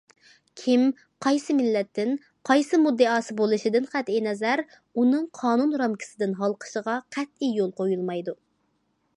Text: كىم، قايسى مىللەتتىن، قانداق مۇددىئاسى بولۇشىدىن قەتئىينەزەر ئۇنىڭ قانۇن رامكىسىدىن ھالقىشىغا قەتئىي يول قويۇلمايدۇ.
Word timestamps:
كىم، 0.59 0.85
قايسى 1.25 1.55
مىللەتتىن، 1.57 2.15
قانداق 2.51 2.81
مۇددىئاسى 2.85 3.37
بولۇشىدىن 3.41 3.87
قەتئىينەزەر 3.93 4.63
ئۇنىڭ 4.73 5.29
قانۇن 5.41 5.77
رامكىسىدىن 5.83 6.37
ھالقىشىغا 6.43 6.97
قەتئىي 7.19 7.57
يول 7.61 7.73
قويۇلمايدۇ. 7.83 8.37